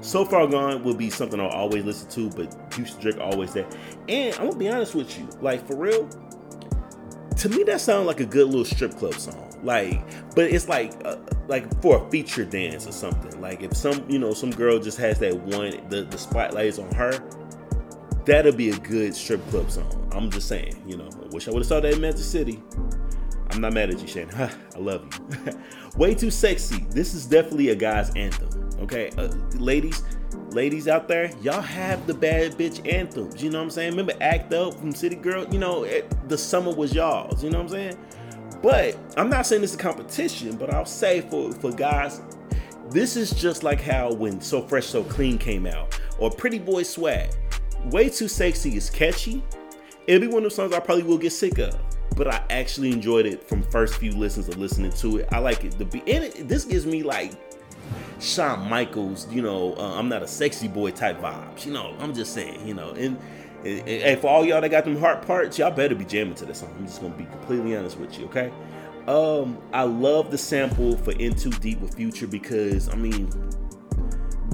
[0.00, 3.66] So Far Gone will be something I'll always listen to, but Houston Drake always there.
[4.08, 6.08] And I'm gonna be honest with you, like for real,
[7.36, 9.42] to me that sounds like a good little strip club song.
[9.62, 10.02] Like,
[10.34, 11.16] but it's like uh,
[11.48, 13.40] like for a feature dance or something.
[13.40, 16.78] Like if some you know some girl just has that one the the spotlight is
[16.78, 17.18] on her,
[18.24, 20.10] that'll be a good strip club song.
[20.12, 20.82] I'm just saying.
[20.86, 22.62] You know, I wish I would have saw that in Magic City.
[23.56, 24.28] I'm not mad at you, Shane.
[24.36, 25.52] I love you.
[25.96, 26.86] Way too sexy.
[26.90, 28.50] This is definitely a guy's anthem.
[28.80, 30.02] Okay, uh, ladies,
[30.50, 33.42] ladies out there, y'all have the bad bitch anthems.
[33.42, 33.90] You know what I'm saying?
[33.92, 35.46] Remember Act Up from City Girl?
[35.50, 37.42] You know, it, the summer was y'all's.
[37.42, 37.98] You know what I'm saying?
[38.62, 42.20] But I'm not saying this is a competition, but I'll say for for guys,
[42.90, 46.82] this is just like how when So Fresh So Clean came out or Pretty Boy
[46.82, 47.30] Swag.
[47.86, 49.42] Way Too Sexy is catchy.
[50.06, 51.74] It'll be one of those songs I probably will get sick of
[52.16, 55.28] but I actually enjoyed it from first few listens of listening to it.
[55.30, 55.78] I like it.
[55.78, 57.32] The and it, this gives me like
[58.18, 61.66] Shawn Michaels, you know, uh, I'm not a sexy boy type vibes.
[61.66, 63.18] You know, I'm just saying, you know, and,
[63.64, 66.46] and, and for all y'all that got them heart parts, y'all better be jamming to
[66.46, 66.74] this song.
[66.78, 68.50] I'm just gonna be completely honest with you, okay?
[69.06, 73.30] Um, I love the sample for In Too Deep with Future because I mean,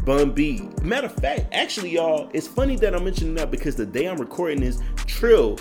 [0.04, 0.68] Bun B.
[0.82, 4.18] Matter of fact, actually, y'all, it's funny that I'm mentioning that because the day I'm
[4.18, 5.58] recording this, Trill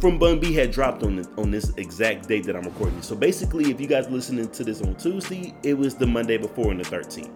[0.00, 2.96] from Bun B had dropped on this, on this exact date that I'm recording.
[2.96, 3.06] this.
[3.06, 6.70] So basically, if you guys listening to this on Tuesday, it was the Monday before
[6.70, 7.30] on the 13th.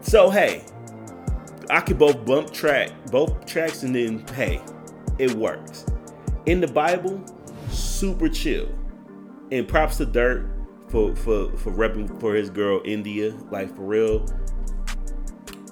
[0.00, 0.64] So hey,
[1.70, 4.60] I could both bump track both tracks and then hey,
[5.18, 5.86] it works.
[6.46, 7.22] In the Bible,
[7.70, 8.68] super chill.
[9.52, 10.50] And props to Durk
[10.88, 14.26] for for for repping for his girl India, like for real.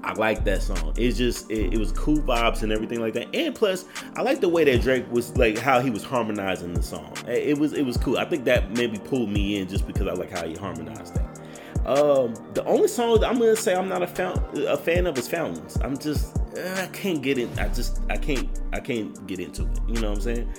[0.03, 0.95] I like that song.
[0.97, 3.35] It's just it, it, was cool vibes and everything like that.
[3.35, 3.85] And plus,
[4.17, 7.13] I like the way that Drake was like how he was harmonizing the song.
[7.27, 8.19] It was it was cool.
[8.19, 11.41] I think that maybe pulled me in just because I like how he harmonized that.
[11.87, 15.29] Um, the only song I'm gonna say I'm not a fan a fan of is
[15.29, 15.77] Fountains.
[15.83, 17.51] I'm just I can't get in.
[17.59, 19.79] I just I can't I can't get into it.
[19.87, 20.55] You know what I'm saying?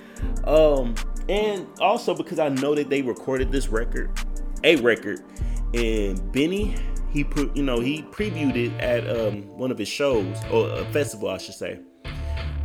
[0.45, 0.95] Um,
[1.29, 4.11] and also because I know that they recorded this record,
[4.63, 5.21] a record,
[5.73, 6.75] and Benny
[7.11, 10.85] he put you know he previewed it at um, one of his shows or a
[10.91, 11.79] festival I should say.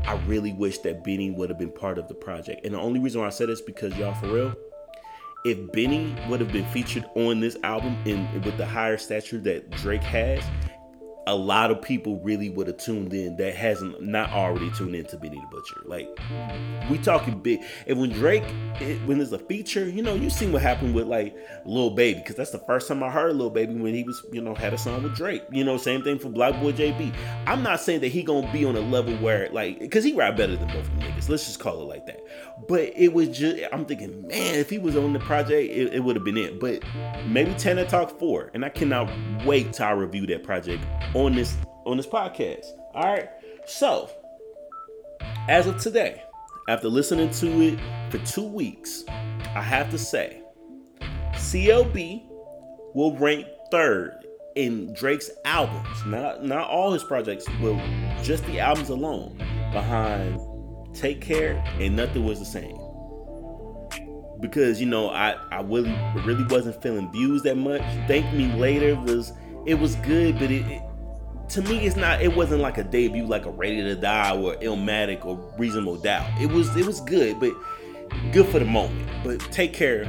[0.07, 3.01] I really wish that Benny would have been part of the project, and the only
[3.01, 4.55] reason why I said this because y'all for real,
[5.45, 9.71] if Benny would have been featured on this album in with the higher stature that
[9.71, 10.45] Drake has,
[11.29, 15.05] a lot of people really would have tuned in that hasn't not already tuned in
[15.07, 15.83] to Benny the Butcher.
[15.85, 16.09] Like
[16.89, 17.61] we talking big.
[17.89, 18.45] And when Drake,
[18.81, 22.21] it, when there's a feature, you know, you seen what happened with like Lil Baby,
[22.21, 24.73] because that's the first time I heard Lil Baby when he was, you know, had
[24.73, 25.43] a song with Drake.
[25.51, 27.13] You know, same thing for BlocBoy JB.
[27.47, 30.37] I'm not saying that he gonna be on a level where like, because he rap
[30.37, 31.29] better than both of them niggas.
[31.29, 32.25] Let's just call it like that.
[32.69, 36.05] But it was just, I'm thinking, man, if he was on the project, it, it
[36.05, 36.61] would have been it.
[36.61, 36.83] But
[37.27, 39.11] maybe Tana Talk 4, and I cannot
[39.45, 40.85] wait till I review that project
[41.17, 42.67] on this on this podcast.
[42.95, 43.29] All right.
[43.67, 44.11] So,
[45.49, 46.23] as of today,
[46.69, 47.79] after listening to it
[48.11, 50.43] for two weeks, I have to say,
[51.33, 52.25] CLB
[52.95, 54.13] will rank third
[54.57, 57.77] in Drake's albums, not not all his projects, but
[58.23, 59.39] just the albums alone,
[59.73, 60.39] behind
[60.95, 62.79] Take Care and Nothing Was the Same.
[64.41, 67.81] Because you know, I I really really wasn't feeling views that much.
[68.07, 69.33] Thank Me Later was
[69.67, 70.83] it was good, but it, it
[71.51, 72.23] to me, it's not.
[72.23, 76.29] It wasn't like a debut, like a Ready to Die or Illmatic or Reasonable Doubt.
[76.41, 76.75] It was.
[76.77, 77.53] It was good, but
[78.33, 79.09] good for the moment.
[79.25, 80.09] But take care,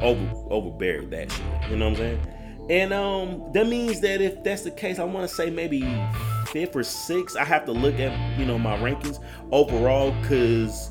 [0.00, 1.44] over overbear that shit.
[1.70, 2.34] You know what I'm saying?
[2.70, 5.82] And um, that means that if that's the case, I want to say maybe
[6.48, 7.36] fifth or sixth.
[7.36, 10.90] I have to look at you know my rankings overall because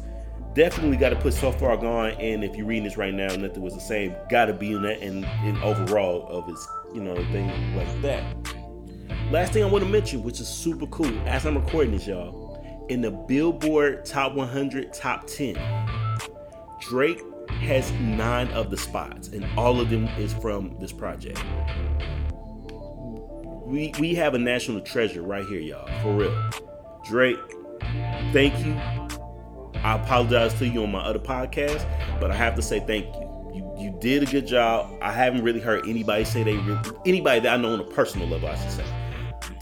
[0.53, 2.11] definitely got to put so far gone.
[2.19, 4.15] And if you're reading this right now, nothing was the same.
[4.29, 8.23] Got to be in that and in overall of its you know thing like that.
[9.29, 12.85] Last thing I want to mention, which is super cool, as I'm recording this, y'all,
[12.87, 15.57] in the Billboard Top 100 Top 10,
[16.79, 21.43] Drake has nine of the spots, and all of them is from this project.
[23.65, 26.49] We we have a national treasure right here, y'all, for real.
[27.03, 27.35] Drake,
[28.31, 28.75] thank you.
[29.83, 31.85] I apologize to you on my other podcast,
[32.21, 33.51] but I have to say thank you.
[33.53, 34.89] You you did a good job.
[35.01, 38.29] I haven't really heard anybody say they really, anybody that I know on a personal
[38.29, 38.85] level, I should say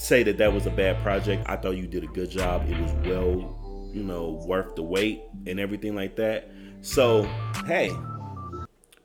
[0.06, 1.44] say that that was a bad project.
[1.48, 2.70] I thought you did a good job.
[2.70, 6.52] It was well, you know, worth the wait and everything like that.
[6.82, 7.24] So,
[7.66, 7.90] hey,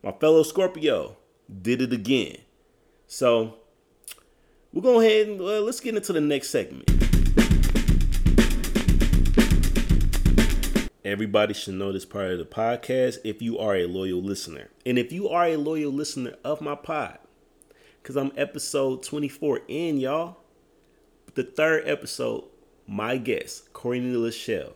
[0.03, 1.17] my fellow Scorpio
[1.63, 2.37] did it again.
[3.07, 3.57] So,
[4.75, 6.89] we're going ahead and uh, let's get into the next segment.
[11.03, 14.69] Everybody should know this part of the podcast if you are a loyal listener.
[14.85, 17.19] And if you are a loyal listener of my pod,
[18.03, 20.40] because I'm episode 24 in, y'all.
[21.35, 22.45] The third episode,
[22.87, 24.73] my guest, Courtney Lachelle,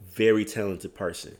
[0.00, 1.36] very talented person.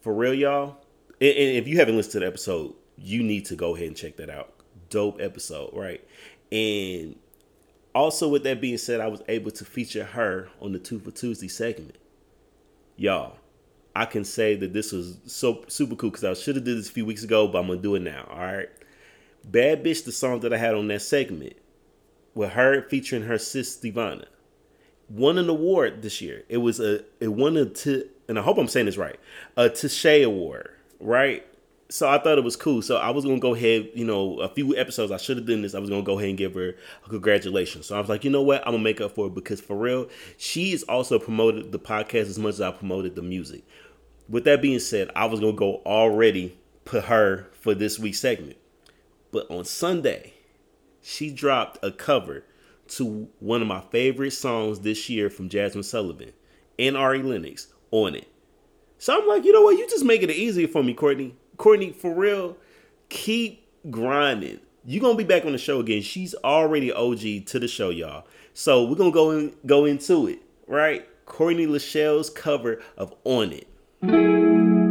[0.00, 0.76] For real, y'all.
[1.20, 4.16] And, if you haven't listened to the episode, you need to go ahead and check
[4.16, 4.52] that out.
[4.90, 6.06] Dope episode, right?
[6.52, 7.16] And
[7.94, 11.10] also, with that being said, I was able to feature her on the Two for
[11.10, 11.96] Tuesday segment.
[12.96, 13.38] Y'all,
[13.96, 16.88] I can say that this was so super cool because I should have did this
[16.88, 18.28] a few weeks ago, but I'm gonna do it now.
[18.30, 18.68] All right,
[19.44, 21.56] "Bad Bitch," the song that I had on that segment,
[22.36, 24.26] with her featuring her sis Stevana,
[25.08, 26.44] won an award this year.
[26.48, 29.18] It was a it won a t and I hope I'm saying this right,
[29.56, 30.70] a Tashay Award,
[31.00, 31.44] right?
[31.88, 32.82] So I thought it was cool.
[32.82, 35.62] So I was gonna go ahead, you know, a few episodes I should have done
[35.62, 35.74] this.
[35.74, 36.74] I was gonna go ahead and give her
[37.04, 37.86] a congratulations.
[37.86, 39.76] So I was like, you know what, I'm gonna make up for it because for
[39.76, 43.62] real, she has also promoted the podcast as much as I promoted the music.
[44.28, 48.58] With that being said, I was gonna go already put her for this week's segment,
[49.30, 50.34] but on Sunday,
[51.06, 52.42] she dropped a cover
[52.88, 56.32] to one of my favorite songs this year from Jazmine Sullivan
[56.80, 58.26] and Ari Lennox on it.
[58.98, 59.78] So I'm like, you know what?
[59.78, 61.36] You just making it easier for me, Courtney.
[61.58, 62.56] Courtney, for real,
[63.08, 64.58] keep grinding.
[64.84, 66.02] You're gonna be back on the show again.
[66.02, 68.26] She's already OG to the show, y'all.
[68.52, 71.06] So we're gonna go in, go into it, right?
[71.24, 74.85] Courtney Lachelle's cover of On It.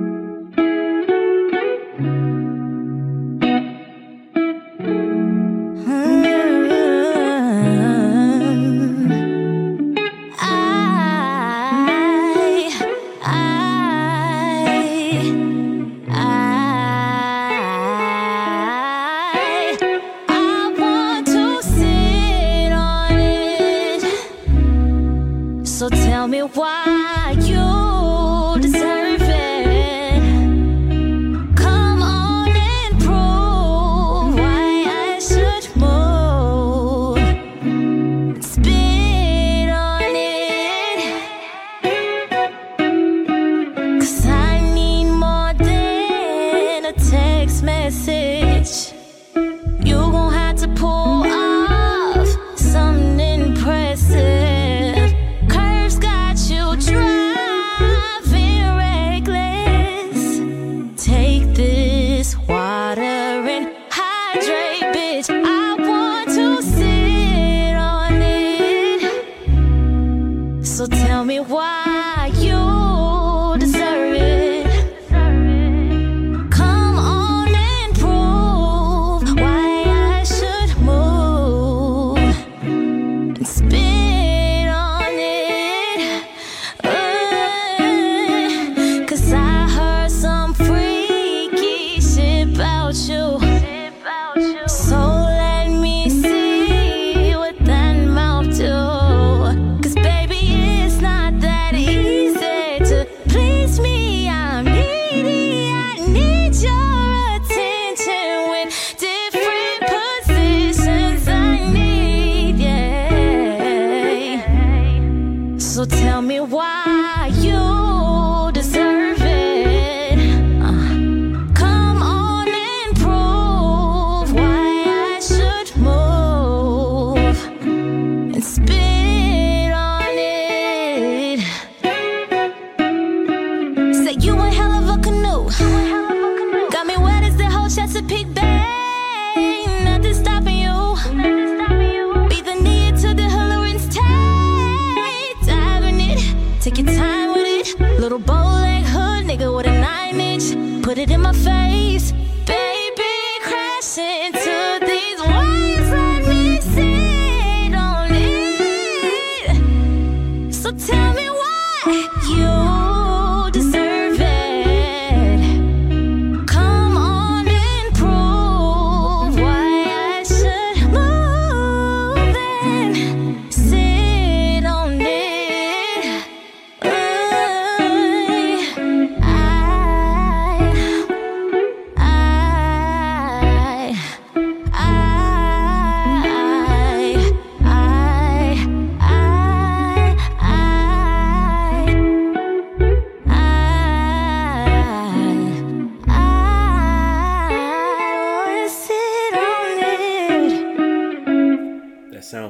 [26.53, 27.84] Why you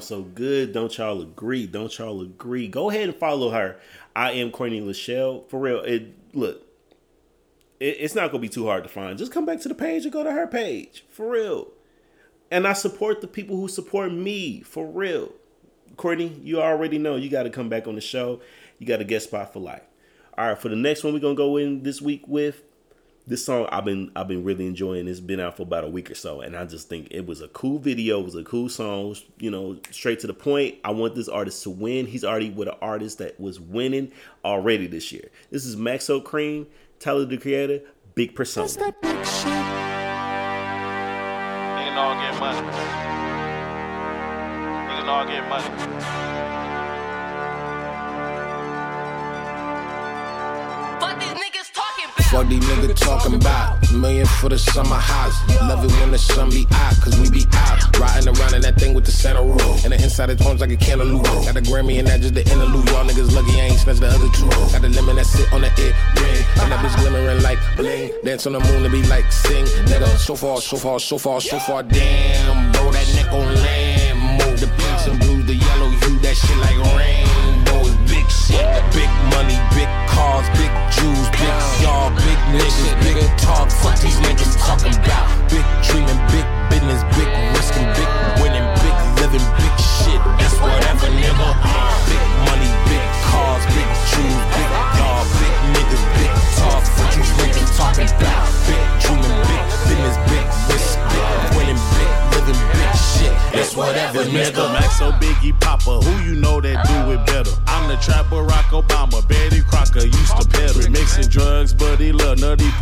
[0.06, 0.74] so good.
[0.74, 1.68] Don't y'all agree?
[1.68, 2.68] Don't y'all agree?
[2.68, 3.78] Go ahead and follow her.
[4.16, 5.50] I am Courtney Lachelle.
[5.50, 6.62] For real, it look,
[7.80, 9.18] it, it's not gonna be too hard to find.
[9.18, 11.06] Just come back to the page and go to her page.
[11.10, 11.68] For real.
[12.52, 14.62] And I support the people who support me.
[14.62, 15.34] For real.
[15.98, 18.42] Courtney, you already know you got to come back on the show.
[18.80, 19.84] You got a guest spot for life.
[20.38, 22.64] All right, for the next one, we're gonna go in this week with
[23.28, 25.08] this song I've been I've been really enjoying.
[25.08, 27.42] It's been out for about a week or so, and I just think it was
[27.42, 28.20] a cool video.
[28.20, 29.16] It was a cool song.
[29.40, 30.76] You know, straight to the point.
[30.84, 32.06] I want this artist to win.
[32.06, 34.12] He's already with an artist that was winning
[34.44, 35.30] already this year.
[35.50, 36.68] This is Maxo Kream,
[37.00, 37.82] Tyler the Creator,
[38.14, 38.68] Big Persona.
[38.68, 38.94] Nigga
[41.96, 42.62] know I get money.
[44.88, 46.55] Nigga know I get money.
[52.36, 55.40] Fuck these niggas talking about million for the summer house.
[55.62, 57.98] Love it when the sun be out, cause we be out.
[57.98, 59.76] Riding around in that thing with the center roll.
[59.86, 61.24] And the inside it turns like a cantaloupe.
[61.24, 62.90] Got a Grammy and that just the interlude.
[62.90, 64.50] Y'all niggas lucky I ain't snatched the other two.
[64.50, 66.44] Got the lemon that sit on the ear ring.
[66.60, 68.12] And that bitch glimmering like bling.
[68.26, 69.64] Dance on the moon to be like sing.
[69.88, 71.84] Nigga, so far, so far, so far, so far.
[71.84, 74.05] Damn, bro, that neck on land.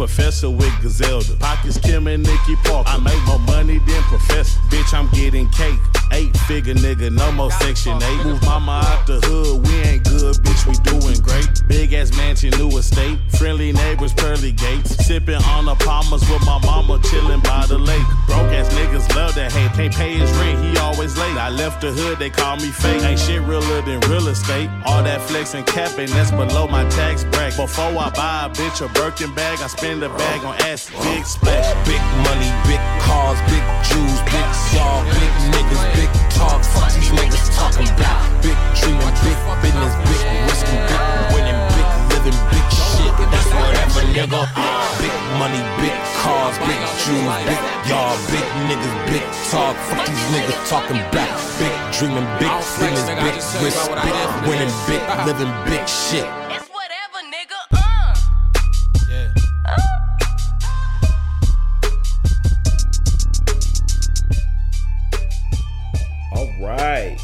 [0.07, 1.39] Professor with Gazelda.
[1.39, 2.89] Pockets Kim and Nikki Parker.
[2.89, 4.59] I make more money than professor.
[4.67, 5.79] Bitch, I'm getting cake.
[6.11, 8.25] Eight figure nigga, no more section eight.
[8.25, 11.12] Move mama out the hood, we ain't good, bitch, we doing
[12.03, 13.17] ass mansion, new estate.
[13.39, 14.91] Friendly neighbors, pearly gates.
[15.05, 18.07] Sipping on the palmers with my mama, chilling by the lake.
[18.27, 19.71] Broke ass niggas love that hate.
[19.73, 21.37] Can't pay his rent, he always late.
[21.37, 23.01] I left the hood, they call me fake.
[23.03, 24.69] Ain't shit realer than real estate.
[24.85, 27.57] All that flex and capping, that's below my tax bracket.
[27.57, 30.89] Before I buy a bitch a Birkin bag, I spend a bag on ass.
[31.03, 31.67] Big splash.
[31.87, 36.63] Big money, big cars, big Jews, big y'all, big niggas, big talk.
[36.63, 41.22] Fuck these niggas talking about big dreaming, big business, big risking, big
[42.23, 43.11] living, big shit.
[43.31, 44.47] That's whatever, nigga.
[44.99, 47.59] Big money, big cars, big Jews, big
[47.89, 49.75] y'all, big niggas, big talk.
[49.91, 54.15] Fuck these niggas talking about big dreaming, big business, big risk, big
[54.47, 56.27] winning, big living, big shit.
[56.51, 57.59] It's whatever, nigga.
[57.73, 58.13] Uh.
[66.35, 67.17] All right.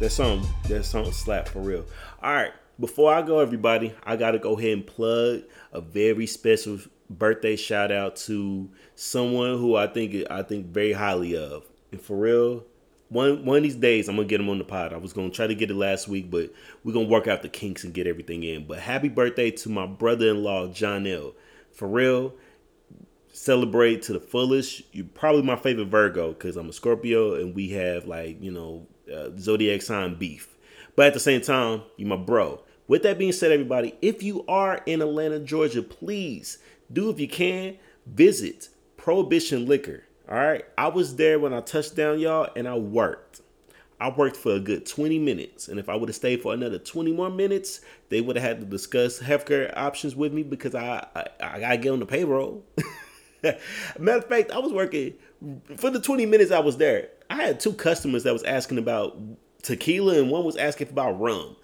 [0.00, 1.84] That song, that song slap for real.
[2.22, 2.52] All right.
[2.78, 7.92] Before I go, everybody, I gotta go ahead and plug a very special birthday shout
[7.92, 11.64] out to someone who I think I think very highly of.
[11.92, 12.64] And for real,
[13.10, 14.92] one one of these days I'm gonna get him on the pod.
[14.92, 16.52] I was gonna try to get it last week, but
[16.82, 18.66] we're gonna work out the kinks and get everything in.
[18.66, 21.34] But happy birthday to my brother-in-law John L.
[21.72, 22.34] For real,
[23.32, 24.82] celebrate to the fullest.
[24.92, 28.88] You're probably my favorite Virgo because I'm a Scorpio and we have like you know
[29.14, 30.48] uh, zodiac sign beef.
[30.96, 32.63] But at the same time, you my bro.
[32.86, 36.58] With that being said, everybody, if you are in Atlanta, Georgia, please
[36.92, 40.04] do if you can visit Prohibition Liquor.
[40.28, 43.40] All right, I was there when I touched down, y'all, and I worked.
[44.00, 45.68] I worked for a good 20 minutes.
[45.68, 47.80] And if I would have stayed for another 20 more minutes,
[48.10, 51.76] they would have had to discuss healthcare options with me because I I, I gotta
[51.78, 52.64] get on the payroll.
[53.42, 55.14] Matter of fact, I was working
[55.76, 57.08] for the 20 minutes I was there.
[57.30, 59.16] I had two customers that was asking about
[59.62, 61.56] tequila and one was asking about rum.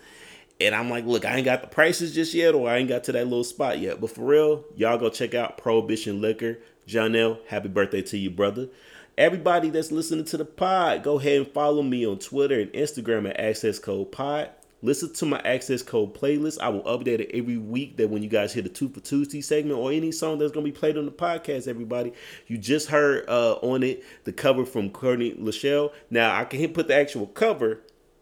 [0.61, 3.04] And I'm like, look, I ain't got the prices just yet, or I ain't got
[3.04, 4.00] to that little spot yet.
[4.00, 6.58] But for real, y'all go check out Prohibition Liquor.
[6.86, 8.68] Janelle, happy birthday to you, brother.
[9.16, 13.28] Everybody that's listening to the pod, go ahead and follow me on Twitter and Instagram
[13.28, 14.50] at Access Code Pod.
[14.82, 16.58] Listen to my Access Code playlist.
[16.58, 19.42] I will update it every week that when you guys hear the Two for Tuesday
[19.42, 22.14] segment or any song that's going to be played on the podcast, everybody.
[22.46, 25.92] You just heard uh, on it the cover from Courtney Lachelle.
[26.08, 27.80] Now, I can put the actual cover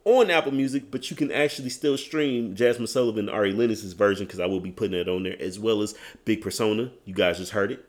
[0.08, 4.40] on Apple Music, but you can actually still stream Jazmine Sullivan Ari Lennox's version because
[4.40, 5.94] I will be putting it on there as well as
[6.24, 6.90] Big Persona.
[7.04, 7.84] You guys just heard it.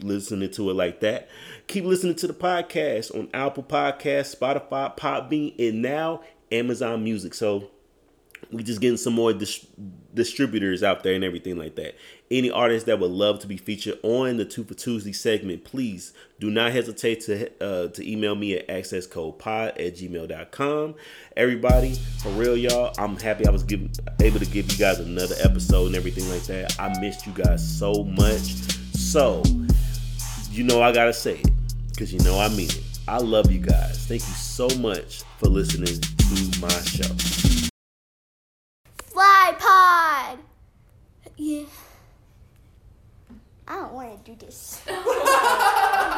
[0.00, 1.28] Listening to it like that.
[1.66, 7.34] Keep listening to the podcast on Apple Podcasts, Spotify, Podbean, and now Amazon Music.
[7.34, 7.70] So
[8.50, 9.66] we just getting some more dis-
[10.14, 11.94] distributors out there and everything like that.
[12.30, 16.12] Any artists that would love to be featured on the Two for Tuesday segment, please
[16.40, 20.94] do not hesitate to uh, to email me at accesscodepod at gmail.com.
[21.36, 25.36] Everybody, for real, y'all, I'm happy I was given, able to give you guys another
[25.42, 26.78] episode and everything like that.
[26.78, 28.42] I missed you guys so much.
[28.94, 29.42] So,
[30.50, 31.50] you know I gotta say it,
[31.90, 32.82] because you know I mean it.
[33.06, 34.04] I love you guys.
[34.06, 37.67] Thank you so much for listening to my show.
[39.18, 40.38] Fly pod.
[41.36, 41.64] Yeah.
[43.66, 44.80] I don't want to do this.